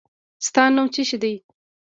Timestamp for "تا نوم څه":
0.55-1.01